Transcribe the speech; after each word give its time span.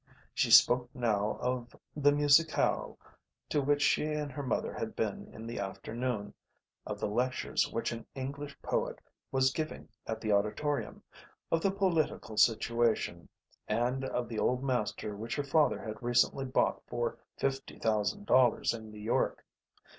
She 0.33 0.49
spoke 0.49 0.89
now 0.95 1.37
of 1.41 1.75
the 1.95 2.11
Musicale 2.11 2.97
to 3.49 3.61
which 3.61 3.83
she 3.83 4.05
and 4.05 4.31
her 4.31 4.41
mother 4.41 4.73
had 4.73 4.95
been 4.95 5.27
in 5.31 5.45
the 5.45 5.59
afternoon, 5.59 6.33
of 6.87 6.99
the 6.99 7.07
lectures 7.07 7.69
which 7.71 7.91
an 7.91 8.07
English 8.15 8.59
poet 8.63 8.97
was 9.31 9.51
giving 9.53 9.89
at 10.07 10.19
the 10.19 10.31
Auditorium, 10.31 11.03
of 11.51 11.61
the 11.61 11.69
political 11.69 12.35
situation, 12.35 13.29
and 13.67 14.03
of 14.03 14.27
the 14.27 14.39
Old 14.39 14.63
Master 14.63 15.15
which 15.15 15.35
her 15.35 15.43
father 15.43 15.79
had 15.79 16.01
recently 16.01 16.45
bought 16.45 16.81
for 16.87 17.19
fifty 17.37 17.77
thousand 17.77 18.25
dollars 18.25 18.73
in 18.73 18.89
New 18.91 18.97
York. 18.99 19.45